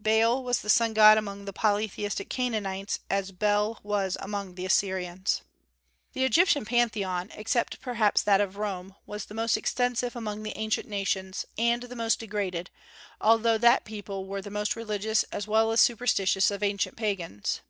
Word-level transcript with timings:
Baal 0.00 0.42
was 0.42 0.62
the 0.62 0.68
sun 0.68 0.94
god 0.94 1.16
among 1.16 1.44
the 1.44 1.52
polytheistic 1.52 2.28
Canaanites, 2.28 2.98
as 3.08 3.30
Bel 3.30 3.78
was 3.84 4.16
among 4.18 4.56
the 4.56 4.66
Assyrians. 4.66 5.42
The 6.12 6.24
Egyptian 6.24 6.64
Pantheon, 6.64 7.30
except 7.32 7.80
perhaps 7.80 8.20
that 8.22 8.40
of 8.40 8.56
Rome, 8.56 8.96
was 9.06 9.26
the 9.26 9.34
most 9.34 9.56
extensive 9.56 10.16
among 10.16 10.42
the 10.42 10.58
ancient 10.58 10.88
nations, 10.88 11.46
and 11.56 11.84
the 11.84 11.94
most 11.94 12.18
degraded, 12.18 12.68
although 13.20 13.58
that 13.58 13.84
people 13.84 14.26
were 14.26 14.42
the 14.42 14.50
most 14.50 14.74
religious 14.74 15.22
as 15.30 15.46
well 15.46 15.70
as 15.70 15.80
superstitious 15.82 16.50
of 16.50 16.64
ancient 16.64 16.96
pagans. 16.96 17.60